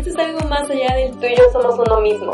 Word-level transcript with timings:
Esto 0.00 0.12
es 0.12 0.18
algo 0.18 0.48
más 0.48 0.62
allá 0.70 0.96
del 0.96 1.10
tú 1.10 1.26
y 1.26 1.36
yo 1.36 1.42
somos 1.52 1.78
uno 1.78 2.00
mismo. 2.00 2.32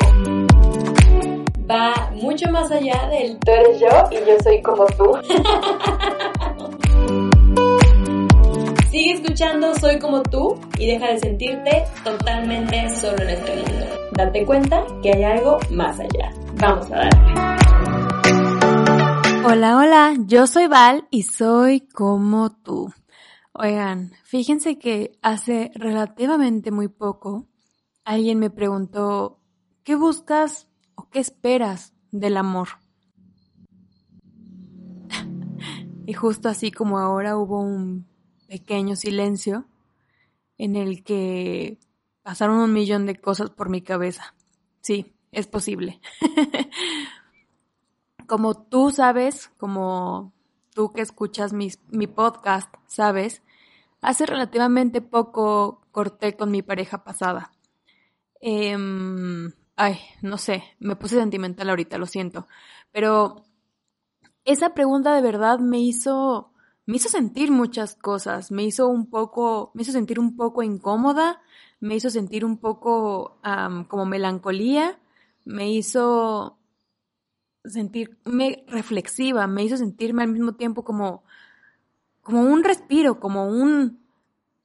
Va 1.68 2.12
mucho 2.14 2.48
más 2.52 2.70
allá 2.70 3.08
del 3.08 3.36
tú 3.40 3.50
eres 3.50 3.80
yo 3.80 3.88
y 4.12 4.14
yo 4.24 4.38
soy 4.40 4.62
como 4.62 4.86
tú. 4.86 5.18
Sigue 8.92 9.14
escuchando 9.14 9.74
Soy 9.74 9.98
como 9.98 10.22
tú 10.22 10.60
y 10.78 10.86
deja 10.86 11.08
de 11.08 11.18
sentirte 11.18 11.86
totalmente 12.04 12.88
solo 12.90 13.20
en 13.24 13.30
este 13.30 13.56
mundo. 13.56 13.86
Date 14.12 14.46
cuenta 14.46 14.84
que 15.02 15.10
hay 15.14 15.24
algo 15.24 15.58
más 15.70 15.98
allá. 15.98 16.30
Vamos 16.60 16.86
a 16.92 16.98
darle. 16.98 17.18
Hola, 19.44 19.76
hola, 19.76 20.14
yo 20.20 20.46
soy 20.46 20.68
Val 20.68 21.08
y 21.10 21.24
soy 21.24 21.80
como 21.80 22.50
tú. 22.62 22.92
Oigan, 23.54 24.12
fíjense 24.22 24.78
que 24.78 25.18
hace 25.20 25.72
relativamente 25.74 26.70
muy 26.70 26.86
poco 26.86 27.48
alguien 28.06 28.38
me 28.38 28.50
preguntó, 28.50 29.40
¿qué 29.82 29.96
buscas 29.96 30.68
o 30.94 31.10
qué 31.10 31.18
esperas 31.18 31.92
del 32.12 32.36
amor? 32.36 32.68
y 36.06 36.12
justo 36.14 36.48
así 36.48 36.70
como 36.70 37.00
ahora 37.00 37.36
hubo 37.36 37.60
un 37.60 38.06
pequeño 38.48 38.94
silencio 38.94 39.66
en 40.56 40.76
el 40.76 41.02
que 41.02 41.80
pasaron 42.22 42.60
un 42.60 42.72
millón 42.72 43.06
de 43.06 43.16
cosas 43.16 43.50
por 43.50 43.68
mi 43.68 43.82
cabeza. 43.82 44.36
Sí, 44.80 45.12
es 45.32 45.48
posible. 45.48 46.00
como 48.28 48.54
tú 48.54 48.92
sabes, 48.92 49.50
como 49.56 50.32
tú 50.72 50.92
que 50.92 51.02
escuchas 51.02 51.52
mi 51.52 52.06
podcast, 52.06 52.72
sabes, 52.86 53.42
hace 54.00 54.26
relativamente 54.26 55.00
poco 55.00 55.82
corté 55.90 56.36
con 56.36 56.52
mi 56.52 56.62
pareja 56.62 57.02
pasada. 57.02 57.50
Em, 58.40 59.52
ay, 59.76 59.98
no 60.22 60.38
sé, 60.38 60.62
me 60.78 60.96
puse 60.96 61.16
sentimental 61.16 61.68
ahorita, 61.70 61.98
lo 61.98 62.06
siento. 62.06 62.46
Pero 62.92 63.44
esa 64.44 64.74
pregunta 64.74 65.14
de 65.14 65.22
verdad 65.22 65.58
me 65.58 65.80
hizo, 65.80 66.52
me 66.86 66.96
hizo 66.96 67.08
sentir 67.08 67.50
muchas 67.50 67.96
cosas. 67.96 68.50
Me 68.50 68.64
hizo 68.64 68.88
un 68.88 69.10
poco, 69.10 69.72
me 69.74 69.82
hizo 69.82 69.92
sentir 69.92 70.20
un 70.20 70.36
poco 70.36 70.62
incómoda, 70.62 71.42
me 71.80 71.96
hizo 71.96 72.10
sentir 72.10 72.44
un 72.44 72.58
poco 72.58 73.38
como 73.88 74.06
melancolía, 74.06 74.98
me 75.44 75.70
hizo 75.70 76.58
sentirme 77.64 78.64
reflexiva, 78.68 79.46
me 79.46 79.64
hizo 79.64 79.76
sentirme 79.76 80.22
al 80.22 80.30
mismo 80.30 80.54
tiempo 80.54 80.84
como, 80.84 81.24
como 82.22 82.42
un 82.42 82.64
respiro, 82.64 83.20
como 83.20 83.48
un... 83.48 84.04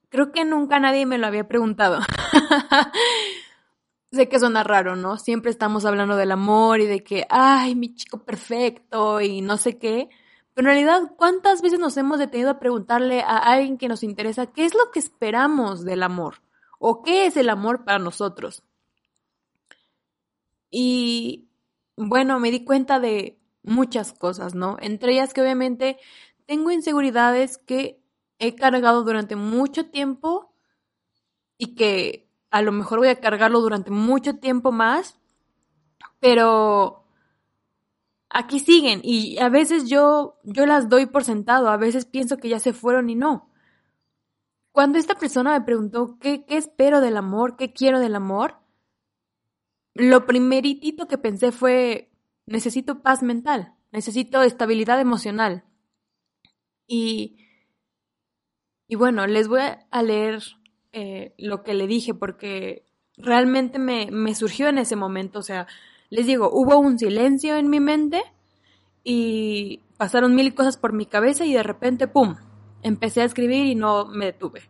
Creo 0.10 0.32
que 0.32 0.46
nunca 0.46 0.80
nadie 0.80 1.06
me 1.06 1.18
lo 1.18 1.28
había 1.28 1.48
preguntado. 1.48 2.00
sé 4.12 4.28
que 4.30 4.40
suena 4.40 4.64
raro, 4.64 4.96
¿no? 4.96 5.18
Siempre 5.18 5.52
estamos 5.52 5.86
hablando 5.86 6.16
del 6.16 6.32
amor 6.32 6.82
y 6.82 6.86
de 6.86 7.04
que, 7.04 7.26
ay, 7.30 7.76
mi 7.76 7.96
chico 7.96 8.24
perfecto 8.26 9.22
y 9.22 9.42
no 9.42 9.58
sé 9.58 9.78
qué. 9.78 10.10
Pero 10.54 10.70
en 10.70 10.76
realidad, 10.76 11.14
¿cuántas 11.18 11.62
veces 11.62 11.80
nos 11.80 11.96
hemos 11.98 12.20
detenido 12.20 12.50
a 12.50 12.60
preguntarle 12.60 13.22
a 13.22 13.38
alguien 13.38 13.78
que 13.78 13.88
nos 13.88 14.04
interesa 14.04 14.48
qué 14.48 14.66
es 14.66 14.74
lo 14.74 14.92
que 14.92 15.00
esperamos 15.00 15.86
del 15.86 16.04
amor? 16.04 16.42
¿O 16.80 17.04
qué 17.04 17.26
es 17.26 17.38
el 17.38 17.50
amor 17.50 17.86
para 17.86 18.00
nosotros? 18.00 18.64
Y 20.70 21.50
bueno, 21.96 22.40
me 22.40 22.52
di 22.52 22.66
cuenta 22.66 23.00
de 23.00 23.40
muchas 23.64 24.14
cosas, 24.14 24.56
¿no? 24.56 24.78
Entre 24.82 25.14
ellas 25.14 25.34
que 25.34 25.42
obviamente 25.42 25.98
tengo 26.46 26.72
inseguridades 26.72 27.58
que 27.58 28.02
he 28.40 28.56
cargado 28.56 29.04
durante 29.04 29.36
mucho 29.36 29.90
tiempo 29.90 30.54
y 31.58 31.76
que 31.76 32.31
a 32.52 32.62
lo 32.62 32.72
mejor 32.74 33.00
voy 33.00 33.08
a 33.08 33.20
cargarlo 33.20 33.62
durante 33.62 33.92
mucho 33.92 34.36
tiempo 34.36 34.72
más, 34.72 35.18
pero 36.20 37.06
aquí 38.30 38.60
siguen 38.60 39.02
y 39.04 39.40
a 39.40 39.50
veces 39.50 39.90
yo 39.90 40.38
yo 40.44 40.66
las 40.66 40.90
doy 40.90 41.06
por 41.06 41.24
sentado, 41.24 41.70
a 41.70 41.78
veces 41.78 42.06
pienso 42.06 42.38
que 42.38 42.50
ya 42.50 42.60
se 42.60 42.74
fueron 42.74 43.10
y 43.10 43.16
no. 43.16 43.50
Cuando 44.74 45.00
esta 45.00 45.16
persona 45.16 45.52
me 45.58 45.66
preguntó 45.66 46.18
qué, 46.20 46.46
qué 46.46 46.58
espero 46.58 47.02
del 47.02 47.18
amor, 47.18 47.56
qué 47.58 47.74
quiero 47.74 48.00
del 48.00 48.16
amor, 48.16 48.58
lo 49.94 50.26
primeritito 50.26 51.08
que 51.08 51.18
pensé 51.18 51.52
fue, 51.52 52.12
necesito 52.46 53.02
paz 53.02 53.22
mental, 53.24 53.76
necesito 53.92 54.42
estabilidad 54.44 55.00
emocional. 55.02 55.66
Y, 56.88 57.38
y 58.88 58.96
bueno, 58.96 59.28
les 59.28 59.50
voy 59.50 59.62
a 59.90 60.04
leer 60.04 60.42
eh, 60.94 61.34
lo 61.38 61.64
que 61.64 61.74
le 61.74 61.88
dije 61.88 62.14
porque 62.14 62.86
realmente 63.18 63.80
me, 63.80 64.10
me 64.12 64.36
surgió 64.36 64.68
en 64.68 64.78
ese 64.78 64.96
momento. 64.96 65.40
O 65.40 65.44
sea, 65.44 65.68
les 66.10 66.26
digo, 66.26 66.50
hubo 66.52 66.78
un 66.78 67.00
silencio 67.00 67.58
en 67.58 67.70
mi 67.70 67.80
mente 67.80 68.22
y 69.04 69.82
pasaron 69.98 70.36
mil 70.36 70.54
cosas 70.54 70.78
por 70.78 70.94
mi 70.94 71.06
cabeza 71.06 71.46
y 71.46 71.54
de 71.54 71.64
repente, 71.64 72.08
¡pum!, 72.08 72.36
empecé 72.84 73.22
a 73.22 73.26
escribir 73.26 73.66
y 73.66 73.76
no 73.76 74.06
me 74.06 74.26
detuve. 74.26 74.62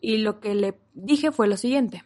Y 0.00 0.18
lo 0.18 0.40
que 0.40 0.54
le 0.54 0.78
dije 0.94 1.32
fue 1.32 1.48
lo 1.48 1.56
siguiente. 1.56 2.04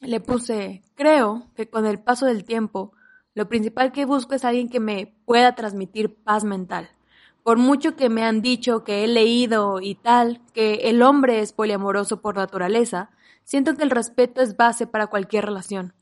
Le 0.00 0.20
puse, 0.20 0.82
creo 0.94 1.48
que 1.54 1.68
con 1.68 1.86
el 1.86 1.98
paso 1.98 2.26
del 2.26 2.44
tiempo, 2.44 2.92
lo 3.34 3.48
principal 3.48 3.92
que 3.92 4.04
busco 4.04 4.34
es 4.34 4.44
alguien 4.44 4.68
que 4.68 4.80
me 4.80 5.14
pueda 5.24 5.54
transmitir 5.54 6.14
paz 6.14 6.44
mental. 6.44 6.90
Por 7.46 7.58
mucho 7.58 7.94
que 7.94 8.08
me 8.08 8.24
han 8.24 8.42
dicho 8.42 8.82
que 8.82 9.04
he 9.04 9.06
leído 9.06 9.80
y 9.80 9.94
tal, 9.94 10.40
que 10.52 10.90
el 10.90 11.00
hombre 11.00 11.38
es 11.38 11.52
poliamoroso 11.52 12.20
por 12.20 12.34
naturaleza, 12.34 13.10
siento 13.44 13.76
que 13.76 13.84
el 13.84 13.90
respeto 13.90 14.42
es 14.42 14.56
base 14.56 14.88
para 14.88 15.06
cualquier 15.06 15.44
relación. 15.44 15.94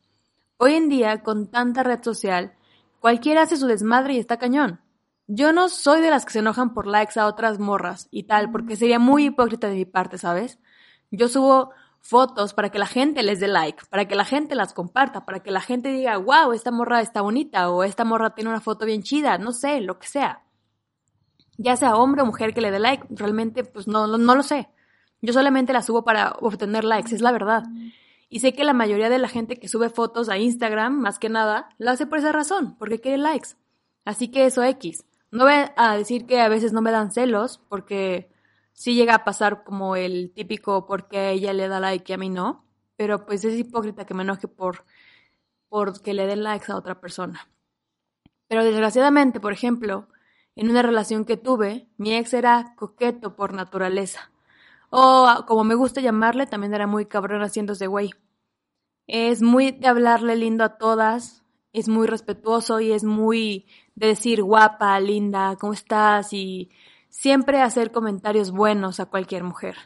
Hoy 0.56 0.72
en 0.72 0.88
día, 0.88 1.22
con 1.22 1.50
tanta 1.50 1.82
red 1.82 2.02
social, 2.02 2.54
cualquiera 2.98 3.42
hace 3.42 3.58
su 3.58 3.66
desmadre 3.66 4.14
y 4.14 4.20
está 4.20 4.38
cañón. 4.38 4.80
Yo 5.26 5.52
no 5.52 5.68
soy 5.68 6.00
de 6.00 6.08
las 6.08 6.24
que 6.24 6.32
se 6.32 6.38
enojan 6.38 6.72
por 6.72 6.86
likes 6.86 7.20
a 7.20 7.26
otras 7.26 7.58
morras 7.58 8.08
y 8.10 8.22
tal, 8.22 8.50
porque 8.50 8.76
sería 8.76 8.98
muy 8.98 9.26
hipócrita 9.26 9.68
de 9.68 9.74
mi 9.74 9.84
parte, 9.84 10.16
¿sabes? 10.16 10.58
Yo 11.10 11.28
subo 11.28 11.72
fotos 12.00 12.54
para 12.54 12.70
que 12.70 12.78
la 12.78 12.86
gente 12.86 13.22
les 13.22 13.38
dé 13.38 13.48
like, 13.48 13.84
para 13.90 14.08
que 14.08 14.14
la 14.14 14.24
gente 14.24 14.54
las 14.54 14.72
comparta, 14.72 15.26
para 15.26 15.40
que 15.40 15.50
la 15.50 15.60
gente 15.60 15.90
diga, 15.90 16.16
wow, 16.16 16.54
esta 16.54 16.70
morra 16.70 17.02
está 17.02 17.20
bonita 17.20 17.68
o 17.68 17.84
esta 17.84 18.06
morra 18.06 18.34
tiene 18.34 18.48
una 18.48 18.62
foto 18.62 18.86
bien 18.86 19.02
chida, 19.02 19.36
no 19.36 19.52
sé, 19.52 19.82
lo 19.82 19.98
que 19.98 20.06
sea. 20.06 20.40
Ya 21.56 21.76
sea 21.76 21.96
hombre 21.96 22.22
o 22.22 22.26
mujer 22.26 22.54
que 22.54 22.60
le 22.60 22.70
dé 22.70 22.78
like, 22.78 23.06
realmente 23.10 23.64
pues 23.64 23.86
no, 23.86 24.06
no, 24.06 24.34
lo 24.34 24.42
sé. 24.42 24.68
Yo 25.20 25.32
solamente 25.32 25.72
la 25.72 25.82
subo 25.82 26.04
para 26.04 26.36
obtener 26.40 26.84
likes, 26.84 27.14
es 27.14 27.20
la 27.20 27.32
verdad. 27.32 27.64
Y 28.28 28.40
sé 28.40 28.52
que 28.52 28.64
la 28.64 28.72
mayoría 28.72 29.08
de 29.08 29.18
la 29.18 29.28
gente 29.28 29.58
que 29.58 29.68
sube 29.68 29.88
fotos 29.88 30.28
a 30.28 30.38
Instagram, 30.38 31.00
más 31.00 31.18
que 31.18 31.28
nada, 31.28 31.68
la 31.78 31.92
hace 31.92 32.06
por 32.06 32.18
esa 32.18 32.32
razón, 32.32 32.76
porque 32.78 33.00
quiere 33.00 33.18
likes. 33.18 33.50
Así 34.04 34.28
que 34.28 34.46
eso 34.46 34.62
X. 34.64 35.04
No 35.30 35.44
voy 35.44 35.54
a 35.76 35.96
decir 35.96 36.26
que 36.26 36.40
a 36.40 36.48
veces 36.48 36.72
no 36.72 36.82
me 36.82 36.90
dan 36.90 37.12
celos, 37.12 37.60
porque 37.68 38.30
sí 38.74 38.94
llega 38.94 39.14
a 39.14 39.24
pasar 39.24 39.64
como 39.64 39.96
el 39.96 40.32
típico 40.34 40.86
porque 40.86 41.30
ella 41.30 41.52
le 41.52 41.68
da 41.68 41.80
like 41.80 42.12
y 42.12 42.14
a 42.14 42.18
mí 42.18 42.28
no, 42.28 42.66
pero 42.96 43.24
pues 43.24 43.44
es 43.44 43.58
hipócrita 43.58 44.04
que 44.04 44.14
me 44.14 44.22
enoje 44.22 44.48
por 44.48 44.84
porque 45.68 46.14
le 46.14 46.26
den 46.26 46.44
likes 46.44 46.70
a 46.70 46.76
otra 46.76 47.00
persona. 47.00 47.48
Pero 48.46 48.64
desgraciadamente, 48.64 49.40
por 49.40 49.52
ejemplo, 49.52 50.08
en 50.56 50.70
una 50.70 50.82
relación 50.82 51.24
que 51.24 51.36
tuve, 51.36 51.88
mi 51.96 52.14
ex 52.14 52.32
era 52.34 52.74
coqueto 52.76 53.36
por 53.36 53.52
naturaleza. 53.54 54.30
O 54.90 55.44
como 55.46 55.64
me 55.64 55.74
gusta 55.74 56.00
llamarle, 56.00 56.46
también 56.46 56.74
era 56.74 56.86
muy 56.86 57.06
cabrón 57.06 57.42
haciéndose 57.42 57.86
güey. 57.86 58.10
Es 59.06 59.42
muy 59.42 59.72
de 59.72 59.88
hablarle 59.88 60.36
lindo 60.36 60.64
a 60.64 60.78
todas, 60.78 61.44
es 61.72 61.88
muy 61.88 62.06
respetuoso 62.06 62.80
y 62.80 62.92
es 62.92 63.04
muy 63.04 63.66
de 63.96 64.08
decir 64.08 64.42
guapa, 64.42 64.98
linda, 65.00 65.56
¿cómo 65.60 65.72
estás? 65.72 66.32
y 66.32 66.70
siempre 67.14 67.62
hacer 67.62 67.92
comentarios 67.92 68.50
buenos 68.50 68.98
a 68.98 69.06
cualquier 69.06 69.44
mujer. 69.44 69.76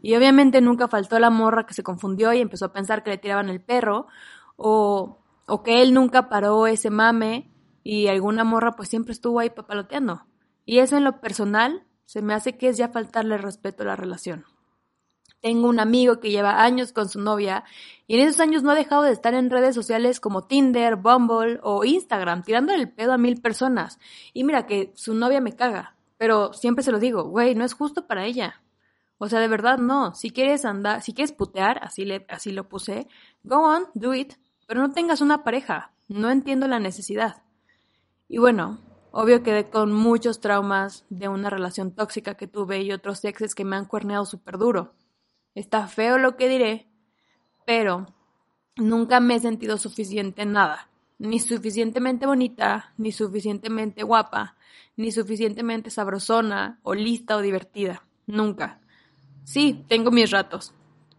Y 0.00 0.16
obviamente 0.16 0.60
nunca 0.60 0.88
faltó 0.88 1.18
la 1.18 1.28
morra 1.28 1.66
que 1.66 1.74
se 1.74 1.82
confundió 1.82 2.32
y 2.32 2.40
empezó 2.40 2.66
a 2.66 2.72
pensar 2.72 3.02
que 3.02 3.10
le 3.10 3.18
tiraban 3.18 3.50
el 3.50 3.60
perro, 3.60 4.06
o, 4.56 5.18
o 5.46 5.62
que 5.62 5.82
él 5.82 5.92
nunca 5.92 6.28
paró 6.30 6.66
ese 6.66 6.88
mame 6.88 7.50
y 7.90 8.08
alguna 8.08 8.44
morra 8.44 8.72
pues 8.72 8.90
siempre 8.90 9.12
estuvo 9.12 9.40
ahí 9.40 9.48
papaloteando. 9.48 10.26
Y 10.66 10.80
eso 10.80 10.98
en 10.98 11.04
lo 11.04 11.22
personal 11.22 11.86
se 12.04 12.20
me 12.20 12.34
hace 12.34 12.58
que 12.58 12.68
es 12.68 12.76
ya 12.76 12.90
faltarle 12.90 13.38
respeto 13.38 13.82
a 13.82 13.86
la 13.86 13.96
relación. 13.96 14.44
Tengo 15.40 15.70
un 15.70 15.80
amigo 15.80 16.20
que 16.20 16.30
lleva 16.30 16.62
años 16.62 16.92
con 16.92 17.08
su 17.08 17.18
novia 17.18 17.64
y 18.06 18.16
en 18.16 18.28
esos 18.28 18.40
años 18.40 18.62
no 18.62 18.72
ha 18.72 18.74
dejado 18.74 19.04
de 19.04 19.12
estar 19.12 19.32
en 19.32 19.48
redes 19.48 19.74
sociales 19.74 20.20
como 20.20 20.46
Tinder, 20.46 20.96
Bumble 20.96 21.60
o 21.62 21.82
Instagram, 21.82 22.42
tirando 22.42 22.74
el 22.74 22.92
pedo 22.92 23.14
a 23.14 23.16
mil 23.16 23.40
personas. 23.40 23.98
Y 24.34 24.44
mira 24.44 24.66
que 24.66 24.92
su 24.94 25.14
novia 25.14 25.40
me 25.40 25.56
caga, 25.56 25.96
pero 26.18 26.52
siempre 26.52 26.84
se 26.84 26.92
lo 26.92 26.98
digo, 26.98 27.24
güey, 27.24 27.54
no 27.54 27.64
es 27.64 27.72
justo 27.72 28.06
para 28.06 28.26
ella. 28.26 28.60
O 29.16 29.30
sea, 29.30 29.40
de 29.40 29.48
verdad 29.48 29.78
no. 29.78 30.14
Si 30.14 30.30
quieres 30.30 30.66
andar, 30.66 31.00
si 31.00 31.14
quieres 31.14 31.32
putear, 31.32 31.82
así, 31.82 32.04
le, 32.04 32.26
así 32.28 32.52
lo 32.52 32.68
puse, 32.68 33.08
go 33.44 33.62
on, 33.62 33.86
do 33.94 34.12
it, 34.12 34.34
pero 34.66 34.82
no 34.82 34.92
tengas 34.92 35.22
una 35.22 35.42
pareja. 35.42 35.94
No 36.06 36.30
entiendo 36.30 36.68
la 36.68 36.80
necesidad. 36.80 37.47
Y 38.28 38.36
bueno, 38.38 38.78
obvio 39.10 39.42
quedé 39.42 39.70
con 39.70 39.90
muchos 39.92 40.40
traumas 40.40 41.06
de 41.08 41.28
una 41.28 41.48
relación 41.48 41.92
tóxica 41.92 42.34
que 42.34 42.46
tuve 42.46 42.82
y 42.82 42.92
otros 42.92 43.24
exes 43.24 43.54
que 43.54 43.64
me 43.64 43.76
han 43.76 43.86
cuerneado 43.86 44.26
súper 44.26 44.58
duro. 44.58 44.94
Está 45.54 45.88
feo 45.88 46.18
lo 46.18 46.36
que 46.36 46.48
diré, 46.48 46.86
pero 47.64 48.06
nunca 48.76 49.20
me 49.20 49.36
he 49.36 49.40
sentido 49.40 49.78
suficiente 49.78 50.42
en 50.42 50.52
nada, 50.52 50.90
ni 51.18 51.40
suficientemente 51.40 52.26
bonita, 52.26 52.92
ni 52.98 53.12
suficientemente 53.12 54.02
guapa, 54.02 54.56
ni 54.96 55.10
suficientemente 55.10 55.90
sabrosona, 55.90 56.80
o 56.82 56.94
lista 56.94 57.36
o 57.36 57.40
divertida, 57.40 58.06
nunca. 58.26 58.80
Sí, 59.44 59.84
tengo 59.88 60.10
mis 60.10 60.30
ratos, 60.30 60.74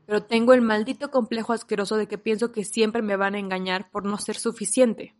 pero 0.05 0.23
tengo 0.23 0.53
el 0.53 0.61
maldito 0.61 1.09
complejo 1.09 1.53
asqueroso 1.53 1.97
de 1.97 2.07
que 2.07 2.19
pienso 2.19 2.51
que 2.51 2.63
siempre 2.63 3.01
me 3.01 3.15
van 3.15 3.33
a 3.33 3.39
engañar 3.39 3.89
por 3.89 4.05
no 4.05 4.17
ser 4.17 4.37
suficiente. 4.37 5.15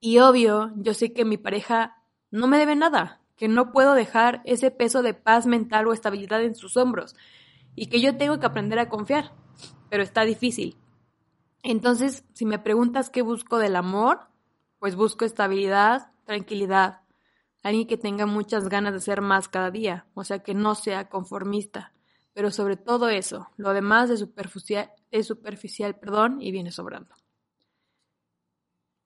Y 0.00 0.18
obvio, 0.18 0.72
yo 0.76 0.94
sé 0.94 1.12
que 1.12 1.24
mi 1.24 1.36
pareja 1.36 2.02
no 2.30 2.46
me 2.46 2.58
debe 2.58 2.76
nada, 2.76 3.20
que 3.36 3.48
no 3.48 3.72
puedo 3.72 3.94
dejar 3.94 4.42
ese 4.44 4.70
peso 4.70 5.02
de 5.02 5.14
paz 5.14 5.46
mental 5.46 5.86
o 5.86 5.92
estabilidad 5.92 6.42
en 6.42 6.54
sus 6.54 6.76
hombros, 6.76 7.16
y 7.74 7.86
que 7.86 8.00
yo 8.00 8.16
tengo 8.16 8.38
que 8.38 8.46
aprender 8.46 8.78
a 8.78 8.88
confiar, 8.88 9.32
pero 9.88 10.02
está 10.02 10.22
difícil. 10.22 10.76
Entonces, 11.62 12.24
si 12.34 12.46
me 12.46 12.58
preguntas 12.58 13.10
qué 13.10 13.22
busco 13.22 13.58
del 13.58 13.76
amor, 13.76 14.28
pues 14.78 14.94
busco 14.94 15.24
estabilidad, 15.24 16.12
tranquilidad, 16.24 17.00
alguien 17.62 17.86
que 17.86 17.96
tenga 17.96 18.26
muchas 18.26 18.68
ganas 18.68 18.92
de 18.92 19.00
ser 19.00 19.20
más 19.20 19.48
cada 19.48 19.70
día, 19.70 20.06
o 20.14 20.24
sea, 20.24 20.40
que 20.40 20.54
no 20.54 20.74
sea 20.74 21.08
conformista, 21.08 21.92
pero 22.32 22.50
sobre 22.50 22.76
todo 22.76 23.08
eso, 23.08 23.48
lo 23.56 23.72
demás 23.72 24.10
es 24.10 24.20
superficial, 24.20 24.92
es 25.10 25.26
superficial 25.26 25.98
perdón, 25.98 26.40
y 26.40 26.52
viene 26.52 26.70
sobrando. 26.70 27.14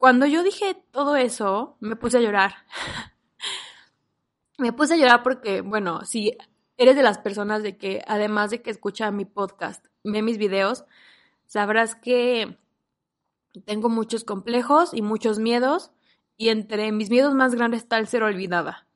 Cuando 0.03 0.27
yo 0.27 0.43
dije 0.43 0.75
todo 0.91 1.15
eso, 1.15 1.77
me 1.79 1.95
puse 1.95 2.19
a 2.19 2.21
llorar. 2.21 2.55
me 4.59 4.73
puse 4.73 4.95
a 4.95 4.97
llorar 4.97 5.23
porque, 5.23 5.61
bueno, 5.61 6.05
si 6.05 6.37
eres 6.77 6.97
de 6.97 7.05
las 7.05 7.19
personas 7.19 7.63
de 7.63 7.77
que, 7.77 8.03
además 8.09 8.51
de 8.51 8.63
que 8.63 8.71
escucha 8.71 9.13
mi 9.13 9.27
podcast, 9.27 9.87
ve 10.03 10.21
mis 10.23 10.39
videos, 10.39 10.85
sabrás 11.47 11.95
que 11.95 12.59
tengo 13.65 13.89
muchos 13.89 14.25
complejos 14.25 14.93
y 14.93 15.03
muchos 15.03 15.39
miedos, 15.39 15.93
y 16.37 16.49
entre 16.49 16.91
mis 16.91 17.09
miedos 17.09 17.37
más 17.37 17.55
grandes 17.55 17.83
está 17.83 17.99
el 17.99 18.09
ser 18.09 18.25
olvidada. 18.25 18.89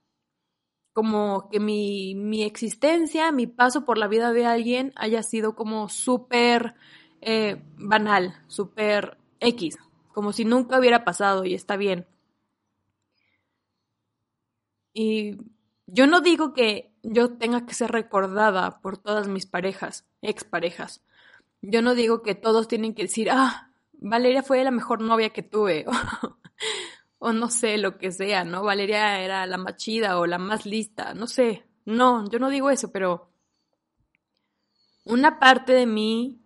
Como 0.93 1.49
que 1.51 1.61
mi, 1.61 2.17
mi 2.17 2.43
existencia, 2.43 3.31
mi 3.31 3.47
paso 3.47 3.85
por 3.85 3.97
la 3.97 4.09
vida 4.09 4.33
de 4.33 4.45
alguien 4.45 4.93
haya 4.97 5.23
sido 5.23 5.55
como 5.55 5.89
súper 5.89 6.75
eh, 7.21 7.63
banal, 7.77 8.43
súper 8.49 9.19
X, 9.39 9.79
como 10.17 10.33
si 10.33 10.47
nunca 10.47 10.79
hubiera 10.79 11.05
pasado 11.05 11.45
y 11.45 11.53
está 11.53 11.77
bien. 11.77 12.07
Y 14.95 15.37
yo 15.85 16.07
no 16.07 16.23
digo 16.23 16.55
que 16.55 16.91
yo 17.03 17.37
tenga 17.37 17.67
que 17.67 17.75
ser 17.75 17.91
recordada 17.91 18.81
por 18.81 18.97
todas 18.97 19.29
mis 19.29 19.45
parejas, 19.45 20.07
exparejas. 20.23 21.03
Yo 21.61 21.83
no 21.83 21.95
digo 21.95 22.23
que 22.23 22.35
todos 22.35 22.67
tienen 22.67 22.95
que 22.95 23.03
decir, 23.03 23.29
ah, 23.31 23.71
Valeria 23.93 24.43
fue 24.43 24.65
la 24.65 24.71
mejor 24.71 25.03
novia 25.03 25.35
que 25.35 25.43
tuve, 25.43 25.85
o, 27.19 27.35
no 27.35 27.51
sé, 27.51 27.77
lo 27.77 27.99
que 27.99 28.11
sea, 28.11 28.43
¿no? 28.45 28.63
Valeria 28.63 29.21
era 29.21 29.45
la 29.45 29.59
más 29.59 29.77
chida 29.77 30.19
o 30.19 30.25
la 30.25 30.39
más 30.39 30.65
lista, 30.65 31.13
no 31.13 31.27
sé. 31.27 31.67
No, 31.85 32.27
yo 32.31 32.39
no 32.39 32.49
digo 32.49 32.71
eso, 32.71 32.91
pero 32.91 33.31
una 35.05 35.39
parte 35.39 35.75
de 35.75 35.85
mí 35.85 36.41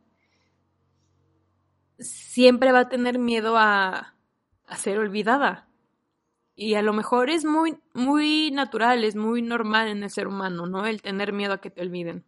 siempre 2.00 2.72
va 2.72 2.80
a 2.80 2.88
tener 2.88 3.18
miedo 3.18 3.56
a, 3.56 4.14
a 4.66 4.76
ser 4.76 4.98
olvidada. 4.98 5.68
Y 6.54 6.74
a 6.74 6.82
lo 6.82 6.92
mejor 6.92 7.30
es 7.30 7.44
muy, 7.44 7.78
muy 7.94 8.50
natural, 8.50 9.04
es 9.04 9.16
muy 9.16 9.42
normal 9.42 9.88
en 9.88 10.02
el 10.02 10.10
ser 10.10 10.26
humano, 10.26 10.66
¿no? 10.66 10.86
El 10.86 11.02
tener 11.02 11.32
miedo 11.32 11.54
a 11.54 11.60
que 11.60 11.70
te 11.70 11.80
olviden. 11.82 12.24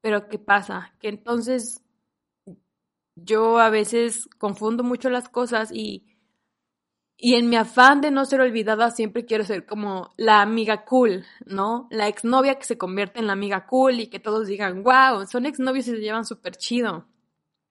Pero 0.00 0.28
¿qué 0.28 0.38
pasa? 0.38 0.94
Que 1.00 1.08
entonces 1.08 1.82
yo 3.16 3.58
a 3.58 3.70
veces 3.70 4.28
confundo 4.38 4.84
mucho 4.84 5.10
las 5.10 5.28
cosas 5.28 5.70
y, 5.72 6.06
y 7.16 7.34
en 7.34 7.48
mi 7.48 7.56
afán 7.56 8.00
de 8.00 8.10
no 8.10 8.24
ser 8.24 8.40
olvidada 8.40 8.90
siempre 8.90 9.24
quiero 9.24 9.44
ser 9.44 9.66
como 9.66 10.14
la 10.16 10.42
amiga 10.42 10.84
cool, 10.84 11.24
¿no? 11.44 11.88
La 11.90 12.08
exnovia 12.08 12.56
que 12.56 12.64
se 12.64 12.78
convierte 12.78 13.18
en 13.18 13.26
la 13.26 13.32
amiga 13.32 13.66
cool 13.66 14.00
y 14.00 14.08
que 14.08 14.20
todos 14.20 14.46
digan, 14.46 14.82
wow, 14.82 15.26
son 15.26 15.46
exnovios 15.46 15.88
y 15.88 15.92
se 15.92 16.00
llevan 16.00 16.24
súper 16.24 16.56
chido. 16.56 17.06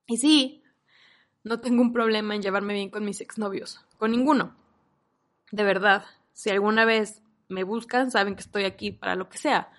Y 0.08 0.18
sí, 0.18 0.64
no 1.44 1.60
tengo 1.60 1.82
un 1.82 1.94
problema 1.94 2.36
en 2.36 2.42
llevarme 2.42 2.74
bien 2.74 2.90
con 2.90 3.06
mis 3.06 3.22
exnovios, 3.22 3.86
con 3.98 4.12
ninguno. 4.12 4.56
De 5.52 5.64
verdad, 5.64 6.06
si 6.34 6.50
alguna 6.50 6.86
vez 6.86 7.22
me 7.48 7.64
buscan, 7.64 8.12
saben 8.12 8.36
que 8.36 8.42
estoy 8.42 8.66
aquí 8.66 8.92
para 8.92 9.16
lo 9.16 9.30
que 9.30 9.38
sea. 9.38 9.72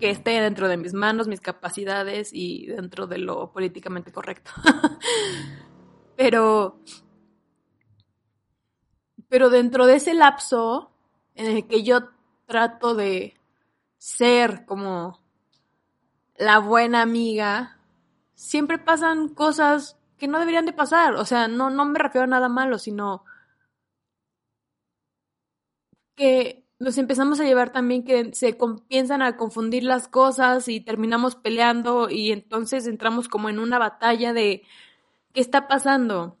Que 0.00 0.10
esté 0.10 0.40
dentro 0.40 0.68
de 0.68 0.76
mis 0.76 0.94
manos, 0.94 1.28
mis 1.28 1.40
capacidades 1.40 2.30
y 2.32 2.66
dentro 2.66 3.06
de 3.06 3.18
lo 3.18 3.52
políticamente 3.52 4.12
correcto. 4.12 4.50
pero. 6.16 6.80
Pero 9.28 9.50
dentro 9.50 9.86
de 9.86 9.96
ese 9.96 10.14
lapso 10.14 10.92
en 11.34 11.46
el 11.46 11.66
que 11.66 11.82
yo 11.82 12.10
trato 12.46 12.94
de 12.94 13.34
ser 13.96 14.64
como 14.66 15.20
la 16.36 16.58
buena 16.58 17.02
amiga, 17.02 17.78
siempre 18.34 18.78
pasan 18.78 19.28
cosas 19.28 19.98
que 20.18 20.28
no 20.28 20.38
deberían 20.38 20.66
de 20.66 20.72
pasar. 20.72 21.14
O 21.14 21.24
sea, 21.24 21.48
no, 21.48 21.70
no 21.70 21.84
me 21.84 21.98
refiero 21.98 22.24
a 22.24 22.28
nada 22.28 22.48
malo, 22.48 22.78
sino 22.78 23.24
que 26.14 26.64
nos 26.78 26.98
empezamos 26.98 27.40
a 27.40 27.44
llevar 27.44 27.70
también 27.72 28.04
que 28.04 28.34
se 28.34 28.56
comienzan 28.56 29.22
a 29.22 29.36
confundir 29.36 29.84
las 29.84 30.08
cosas 30.08 30.68
y 30.68 30.80
terminamos 30.80 31.36
peleando 31.36 32.10
y 32.10 32.32
entonces 32.32 32.86
entramos 32.86 33.28
como 33.28 33.48
en 33.48 33.58
una 33.60 33.78
batalla 33.78 34.32
de 34.32 34.62
¿qué 35.32 35.40
está 35.40 35.68
pasando? 35.68 36.38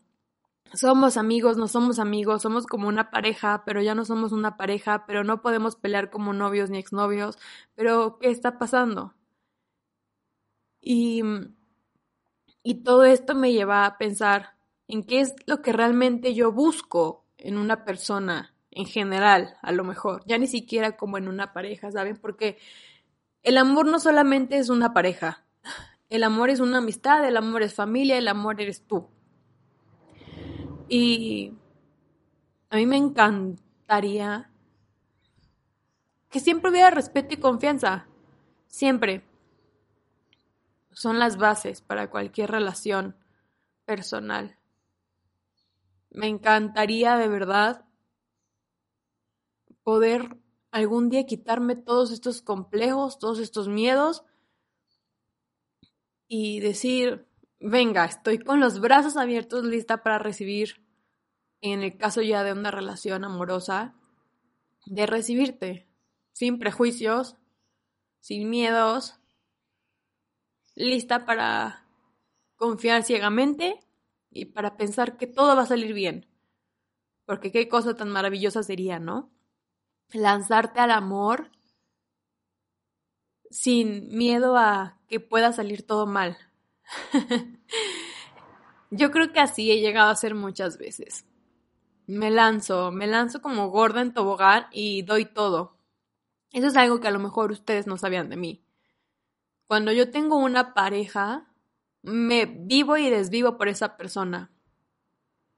Somos 0.74 1.16
amigos, 1.16 1.58
no 1.58 1.68
somos 1.68 1.98
amigos, 1.98 2.42
somos 2.42 2.66
como 2.66 2.88
una 2.88 3.10
pareja, 3.10 3.62
pero 3.64 3.82
ya 3.82 3.94
no 3.94 4.04
somos 4.04 4.32
una 4.32 4.56
pareja, 4.56 5.06
pero 5.06 5.22
no 5.24 5.42
podemos 5.42 5.76
pelear 5.76 6.10
como 6.10 6.32
novios 6.32 6.70
ni 6.70 6.78
exnovios, 6.78 7.38
pero 7.74 8.18
¿qué 8.20 8.30
está 8.30 8.58
pasando? 8.58 9.14
Y 10.80 11.22
y 12.62 12.82
todo 12.82 13.04
esto 13.04 13.34
me 13.34 13.52
lleva 13.52 13.86
a 13.86 13.98
pensar 13.98 14.54
en 14.88 15.04
qué 15.04 15.20
es 15.20 15.34
lo 15.46 15.62
que 15.62 15.72
realmente 15.72 16.34
yo 16.34 16.52
busco 16.52 17.24
en 17.38 17.56
una 17.56 17.84
persona 17.84 18.54
en 18.70 18.86
general, 18.86 19.56
a 19.62 19.72
lo 19.72 19.84
mejor, 19.84 20.22
ya 20.26 20.38
ni 20.38 20.46
siquiera 20.46 20.96
como 20.96 21.18
en 21.18 21.28
una 21.28 21.52
pareja, 21.52 21.90
¿saben? 21.90 22.16
Porque 22.16 22.58
el 23.42 23.58
amor 23.58 23.86
no 23.86 23.98
solamente 23.98 24.56
es 24.58 24.70
una 24.70 24.94
pareja, 24.94 25.44
el 26.08 26.24
amor 26.24 26.50
es 26.50 26.60
una 26.60 26.78
amistad, 26.78 27.26
el 27.26 27.36
amor 27.36 27.62
es 27.62 27.74
familia, 27.74 28.16
el 28.16 28.28
amor 28.28 28.60
eres 28.60 28.86
tú. 28.86 29.08
Y 30.88 31.54
a 32.70 32.76
mí 32.76 32.86
me 32.86 32.96
encantaría 32.96 34.50
que 36.30 36.40
siempre 36.40 36.70
hubiera 36.70 36.90
respeto 36.90 37.34
y 37.34 37.38
confianza, 37.38 38.06
siempre 38.66 39.22
son 40.92 41.18
las 41.18 41.36
bases 41.36 41.80
para 41.80 42.10
cualquier 42.10 42.50
relación 42.50 43.16
personal. 43.84 44.58
Me 46.10 46.28
encantaría 46.28 47.16
de 47.16 47.28
verdad 47.28 47.84
poder 49.82 50.36
algún 50.70 51.08
día 51.08 51.26
quitarme 51.26 51.76
todos 51.76 52.10
estos 52.12 52.42
complejos, 52.42 53.18
todos 53.18 53.38
estos 53.38 53.68
miedos 53.68 54.24
y 56.28 56.60
decir, 56.60 57.26
venga, 57.60 58.04
estoy 58.04 58.38
con 58.38 58.60
los 58.60 58.80
brazos 58.80 59.16
abiertos 59.16 59.64
lista 59.64 60.02
para 60.02 60.18
recibir, 60.18 60.82
en 61.60 61.82
el 61.82 61.96
caso 61.96 62.22
ya 62.22 62.42
de 62.42 62.52
una 62.52 62.70
relación 62.70 63.24
amorosa, 63.24 63.94
de 64.86 65.06
recibirte, 65.06 65.88
sin 66.32 66.58
prejuicios, 66.58 67.36
sin 68.20 68.48
miedos, 68.48 69.20
lista 70.74 71.24
para 71.24 71.84
confiar 72.56 73.02
ciegamente 73.02 73.80
y 74.30 74.46
para 74.46 74.76
pensar 74.76 75.16
que 75.16 75.26
todo 75.26 75.56
va 75.56 75.62
a 75.62 75.66
salir 75.66 75.92
bien. 75.92 76.26
Porque 77.24 77.52
qué 77.52 77.68
cosa 77.68 77.94
tan 77.94 78.10
maravillosa 78.10 78.62
sería, 78.62 78.98
¿no? 78.98 79.30
Lanzarte 80.12 80.80
al 80.80 80.90
amor 80.90 81.50
sin 83.50 84.08
miedo 84.16 84.56
a 84.56 84.98
que 85.08 85.20
pueda 85.20 85.52
salir 85.52 85.86
todo 85.86 86.06
mal. 86.06 86.36
Yo 88.90 89.10
creo 89.10 89.32
que 89.32 89.40
así 89.40 89.70
he 89.70 89.80
llegado 89.80 90.10
a 90.10 90.16
ser 90.16 90.34
muchas 90.34 90.78
veces. 90.78 91.24
Me 92.06 92.30
lanzo, 92.30 92.90
me 92.90 93.06
lanzo 93.06 93.40
como 93.40 93.68
gorda 93.70 94.00
en 94.00 94.12
tobogán 94.12 94.66
y 94.72 95.02
doy 95.02 95.24
todo. 95.26 95.78
Eso 96.50 96.66
es 96.66 96.76
algo 96.76 97.00
que 97.00 97.08
a 97.08 97.12
lo 97.12 97.18
mejor 97.18 97.52
ustedes 97.52 97.86
no 97.86 97.96
sabían 97.96 98.28
de 98.28 98.36
mí. 98.36 98.61
Cuando 99.72 99.90
yo 99.90 100.10
tengo 100.10 100.36
una 100.36 100.74
pareja, 100.74 101.46
me 102.02 102.44
vivo 102.44 102.98
y 102.98 103.08
desvivo 103.08 103.56
por 103.56 103.68
esa 103.68 103.96
persona. 103.96 104.50